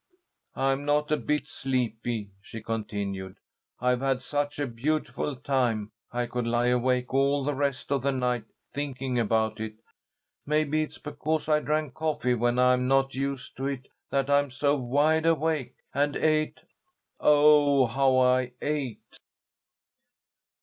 [0.55, 3.35] "I'm not a bit sleepy," she continued.
[3.79, 8.11] "I've had such a beautiful time I could lie awake all the rest of the
[8.11, 9.75] night thinking about it.
[10.43, 14.75] Maybe it's because I drank coffee when I'm not used to it that I'm so
[14.75, 16.61] wide awake, and I ate
[17.19, 19.19] oh, how I ate!"